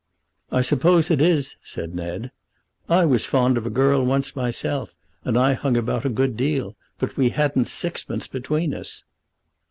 "I 0.51 0.61
suppose 0.61 1.11
it 1.11 1.21
is," 1.21 1.57
said 1.63 1.93
Ned. 1.93 2.31
"I 2.89 3.05
was 3.05 3.27
fond 3.27 3.55
of 3.55 3.67
a 3.67 3.69
girl 3.69 4.03
once 4.03 4.35
myself, 4.35 4.95
and 5.23 5.37
I 5.37 5.53
hung 5.53 5.77
about 5.77 6.05
a 6.05 6.09
good 6.09 6.35
deal. 6.35 6.75
But 6.97 7.15
we 7.17 7.29
hadn't 7.29 7.67
sixpence 7.67 8.27
between 8.27 8.73
us." 8.73 9.03